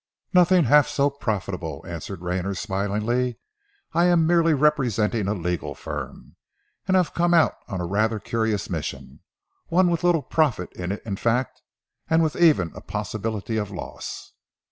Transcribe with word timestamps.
"Nothing 0.33 0.63
half 0.63 0.87
so 0.87 1.11
profitable," 1.11 1.85
answered 1.87 2.23
Rayner 2.23 2.55
smilingly. 2.55 3.37
"I 3.93 4.05
am 4.05 4.25
merely 4.25 4.55
representing 4.55 5.27
a 5.27 5.35
legal 5.35 5.75
firm, 5.75 6.37
and 6.87 6.97
have 6.97 7.13
come 7.13 7.35
out 7.35 7.53
on 7.67 7.79
a 7.79 7.85
rather 7.85 8.19
curious 8.19 8.67
mission, 8.67 9.19
one 9.67 9.91
with 9.91 10.03
little 10.03 10.23
profit 10.23 10.73
in 10.73 10.91
it 10.91 11.03
in 11.05 11.17
fact, 11.17 11.61
and 12.09 12.23
with 12.23 12.35
even 12.35 12.71
a 12.73 12.81
possibility 12.81 13.57
of 13.57 13.69
loss." 13.69 14.33